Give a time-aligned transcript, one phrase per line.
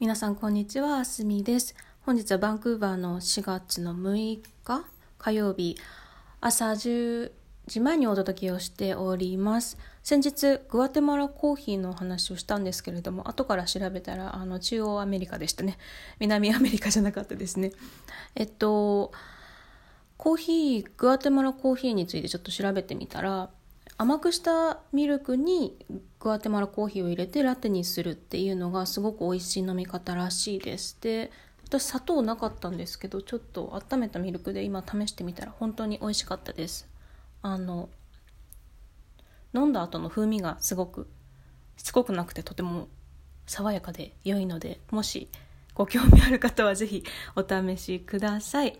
[0.00, 1.74] 皆さんこんにちは、あすみです。
[2.06, 4.86] 本日はバンクーバーの4月の6日
[5.18, 5.76] 火曜日
[6.40, 7.30] 朝10
[7.66, 9.76] 時前にお届けをしております。
[10.02, 15.76] 先日グアテマラコーヒーの話をしたんですけれども、後から調べたらあの中央アメリカでしたね。
[16.18, 17.70] 南アメリカじゃなかったですね。
[18.34, 19.12] えっと
[20.16, 23.50] コーヒーグアテマラコーヒーについてちょっと調べてみたら。
[24.00, 25.76] 甘くしたミルクに
[26.20, 30.96] グアテマラコーヒーを入れてラテにするっていうのがすごく美味しい飲み方らしいです。
[31.02, 31.30] で
[31.66, 36.88] 私砂糖なかったんですけどちょっと温めたミルクで今試してみたら本当に美味しかったです。
[37.42, 37.90] あの
[39.52, 41.06] 飲んだ後の風味がすごく
[41.76, 42.88] しつこくなくてとても
[43.44, 45.28] 爽やかで良いのでもし
[45.74, 47.04] ご興味ある方は是非
[47.36, 48.78] お試しください。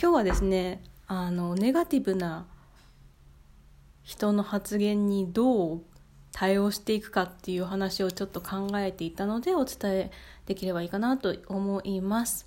[0.00, 2.46] 今日はですねあのネガティブな
[4.04, 5.82] 人の発言にどう
[6.30, 10.10] 対応していくかっていう話をちょっと考えていたのでお伝え
[10.46, 12.46] できればいいかなと思います。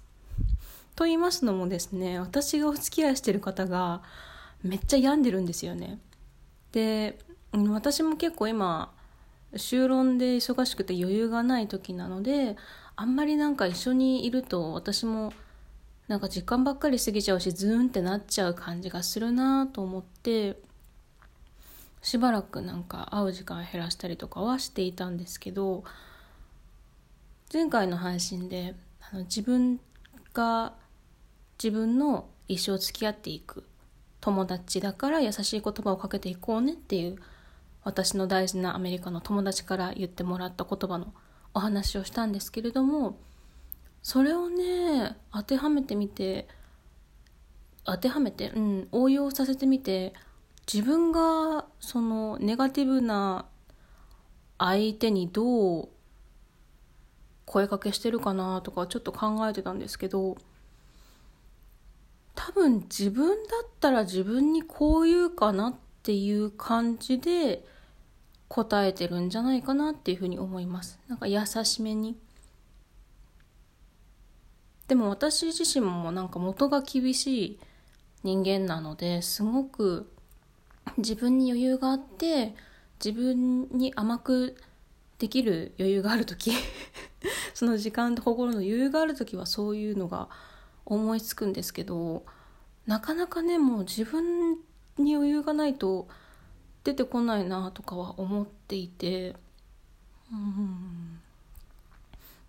[0.95, 4.01] と言いますのもですね私がお付き合いしてる方が
[4.63, 5.99] めっちゃ病んでるんですよね。
[6.71, 7.17] で
[7.53, 8.91] 私も結構今
[9.53, 12.57] 就論で忙しくて余裕がない時なので
[12.95, 15.31] あんまりなんか一緒にいると私も
[16.07, 20.57] なんか時間ばっかり過ぎちゃうしズーンってなっちゃう感じがするなと思って
[22.01, 25.83] しばらくなんか会う時間減らしたりとかはしていたんですけど
[27.51, 28.75] 前回の配信で
[29.11, 29.79] あの自分
[30.33, 30.73] が
[31.61, 33.63] 自分の一生付き合っていく
[34.21, 37.17] 友達だから優しい言葉をかけていこうねっていう
[37.83, 41.13] 私の大事なアメリカの友達から言ってもらった言葉の
[41.53, 43.17] お話をしたんですけれども
[44.03, 46.47] それをね当てはめてみて
[47.85, 50.13] 当てはめてうん応用させてみて
[50.71, 53.45] 自分がそのネガティブな
[54.57, 55.89] 相手にどう
[57.45, 60.35] 声かけしてるかなとかちょっと考えてたんですけど
[62.35, 63.33] 多分自分だ
[63.65, 67.65] ったら自分にこう言うかなっていう感じで
[68.49, 70.99] 答えてるんじゃないかなっていうふうに思います。
[71.07, 72.17] なんか優しめに。
[74.87, 77.59] でも私自身もなんか元が厳しい
[78.23, 80.09] 人間なのですごく
[80.97, 82.55] 自分に余裕があって
[83.03, 84.57] 自分に甘く
[85.19, 86.51] できる余裕がある時
[87.53, 90.29] その時間と心の余裕がある時はそういうのが
[90.85, 92.25] 思いつくんですけど
[92.85, 94.57] なかなかねもう自分
[94.97, 96.07] に余裕がないと
[96.83, 99.35] 出てこないなとかは思っていて
[100.31, 101.19] うん。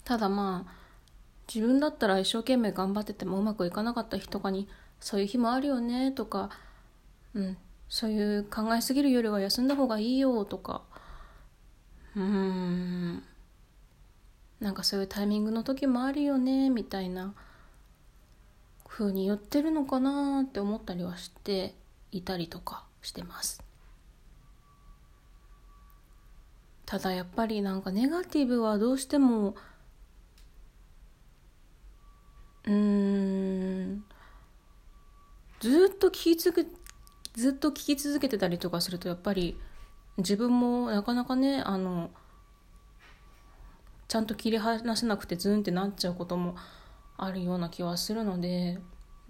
[0.05, 0.73] ただまあ
[1.53, 4.69] 自分だったら一生懸命頑張っててもうまくいかなかった日とかに
[5.01, 6.51] そういう日もあるよねとか、
[7.35, 7.57] うん、
[7.89, 10.83] そういう考えすぎるよりは休んだ方がいいよとか。
[12.15, 13.23] うーん。
[14.61, 17.33] なんかそういうタイミングの時もあるよねみたいな
[18.89, 21.75] 風に言ってるのかなって思ったりはして
[22.11, 23.63] いたりとかしてます。
[26.85, 29.55] ただやっぱりなんかネガティブはどうしても
[32.65, 34.05] うーん。
[35.61, 36.65] ずっと聞きつけ
[37.39, 39.57] ずっと聞き続けてたりとかするとやっぱり
[40.17, 42.11] 自分もなかなかねあの
[44.09, 46.57] ちゃんと切り離せなくてズンってなっちゃうことも
[47.17, 48.79] あるような気はするので、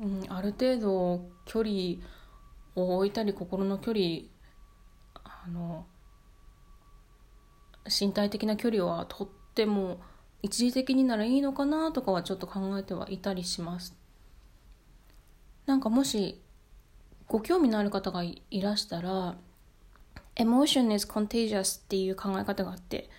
[0.01, 1.97] うん、ある程度距離
[2.77, 4.07] を置いたり心の距離
[5.23, 5.85] あの
[7.85, 10.01] 身体的な距離はとっても
[10.41, 13.95] 一時的にならいいのかなとかはちょっと考えてはいたりします。
[15.67, 16.41] なんかもし
[17.29, 19.37] ご興味のある方がいらしたら
[20.37, 23.11] Emotion is contagious っていう考え方があって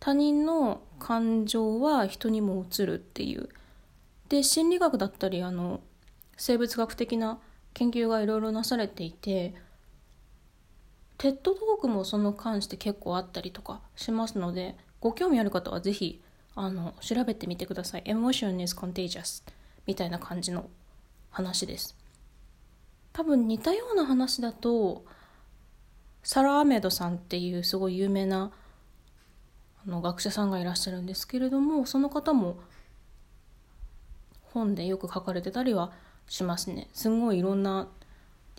[0.00, 3.48] 他人の感情は人にも移るっていう。
[4.28, 5.80] で心理学だったりあの
[6.36, 7.38] 生物学的な
[7.72, 9.54] 研究がいろいろなされていて
[11.18, 16.20] テッドトークもその関して結構あったりとかしますのでご興味ある方は是非
[16.54, 18.02] あの調べてみてください。
[18.04, 19.42] Emotion is contagious
[19.86, 20.68] みたいな感じの
[21.30, 22.03] 話です。
[23.14, 25.04] 多分似たような話だと
[26.22, 28.50] サラ・アメドさんっていうすごい有名な
[29.86, 32.58] あの学者さんがいらっしゃるんですけれどもその方も
[34.42, 35.92] 本でよく書かれてたりは
[36.28, 36.88] しますね。
[36.92, 37.88] すごいいろんな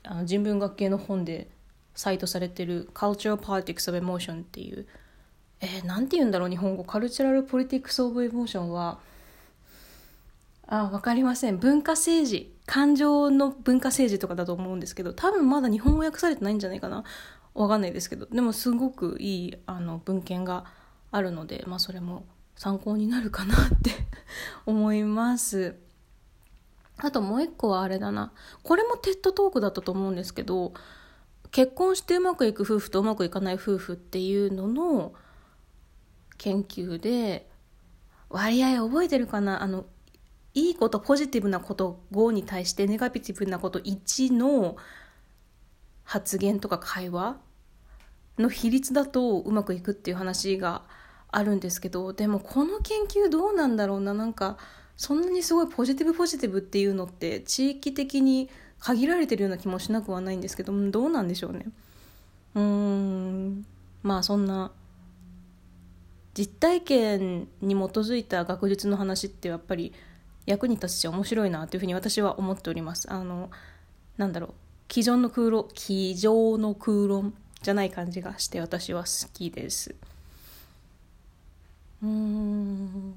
[0.04, 1.50] あの人文学系の本で
[1.94, 4.88] サイトされてる「Cultural Politics of Emotion」っていう
[5.62, 6.84] えー、なんて言うんだろう日本語。
[6.84, 9.00] カルチュラル・ポリティクス・オブ・エモーションは
[10.68, 11.58] あ分かりません。
[11.58, 12.55] 文化政治。
[12.66, 17.04] 感情の文化政治とかだと思うんですけど多分まだ日本語訳されてないんじゃないかな。
[17.54, 18.26] わかんないですけど。
[18.26, 20.66] でもすごくいいあの文献が
[21.12, 22.26] あるので、まあ、それも
[22.56, 23.92] 参考になるかなって
[24.66, 25.76] 思います。
[26.98, 28.32] あともう一個はあれだな。
[28.64, 30.74] これもテッドトークだったと思うんですけど
[31.52, 35.14] 結婚してうまくいく夫婦とうまくいかない夫婦っていうのの
[36.38, 37.50] 研究で
[38.30, 39.62] 割合覚えてるかな？
[39.62, 39.86] あの
[40.56, 44.78] いいことポジティブなこと5に対してネガティブなこと1の
[46.04, 47.38] 発言とか会話
[48.40, 50.84] の比率だとうまくいくっていう話が
[51.30, 54.14] あるんですけどでもこの研究どうなんだろうな。
[54.14, 54.58] なんか
[54.96, 58.50] そんなにすごいポジティブポジティブっていうのって地域的に
[58.80, 61.66] 限られてるような気もしなくはないんですけどどうなんでしょうね。
[62.56, 63.66] うーん。
[64.04, 64.72] まあそんな
[66.34, 69.94] 実体験に基づいた学術の話ってやっぱり
[70.46, 73.12] 役に立つし面白いなというふうに私は思っております。
[73.12, 73.50] あの
[74.18, 74.54] なんだろう。
[74.88, 79.96] 机上の空論机上の空論じゃない感じがして私は好きです。
[82.04, 83.16] うーん。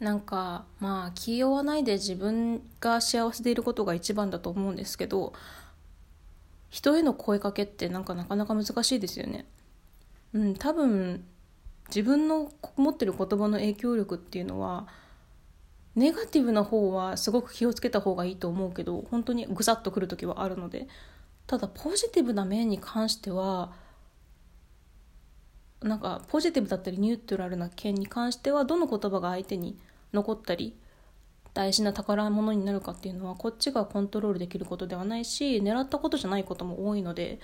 [0.00, 5.32] なんかまあ気負わないで自分が幸せでいることが一番だと思うんですけど
[6.68, 9.46] 人への声かけってなんかなかなか難しいですよね。
[10.32, 11.24] うん、多分
[11.88, 14.86] 自分の持ってる言葉の影響力っていうのは
[15.94, 20.88] ネガティブな方はすごく気をつけた方がいいと思うけど本当にぐさっとくる時はあるので
[21.46, 23.72] ただポジティブな面に関しては
[25.82, 29.78] なんかポジティブだったりニュートラルな件に関してはどの言葉が相手に
[30.12, 30.76] 残ったり
[31.52, 37.38] 大事な宝物になるかっていうのはこっちがコントロールできることではないし狙ったことじゃないことも多いので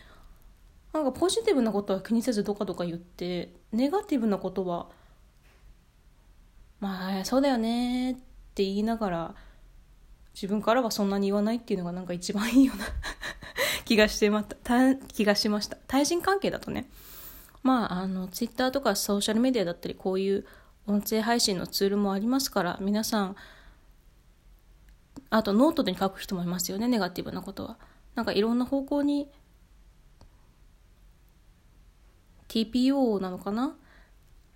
[0.93, 4.89] なんかポジティブなことは気にせずどかどか言ってネガティブなことは
[6.81, 9.35] まあそうだよねって言いながら
[10.35, 12.87] 自分からはそんなに言わないっていうのがなんか一番いいような
[13.85, 15.77] 気がしてまた気がしました。
[15.87, 16.91] 対人関係だとね
[17.63, 20.47] まああのツイッターとかソーシャルメディアだったりこういう
[20.87, 23.37] 音声配信のツールもありますから皆さん
[25.29, 27.79] あとノートで書く人もいますよねネガティブなことは。
[28.17, 29.29] なんかいろんな方向に
[32.51, 33.77] TPO なのかな？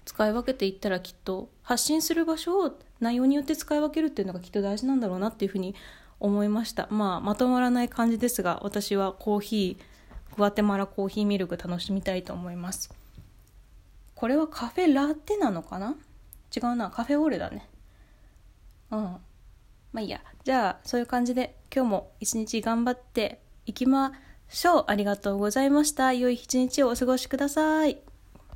[0.04, 5.74] 使い分けていったらきっと発信する場所を内容によって使い分けるっていうのがきっと大事なんだろうなっていうふうに
[6.20, 6.88] 思いました。
[6.90, 12.92] まあまとまらない感じですが私はコーヒーグアテマラコーヒーミルク楽しみたいと思います。
[14.14, 15.94] これはカフェラテなのかな？
[16.54, 16.90] 違うな。
[16.90, 17.68] カフェオーレだね。
[18.90, 18.98] うん。
[18.98, 19.20] ま
[19.96, 20.20] あいいや。
[20.42, 24.33] じゃあそういう感じで今日も一日頑張っていきます。
[24.54, 26.12] ショーありがとうございました。
[26.12, 28.03] 良い一日をお過ごしください。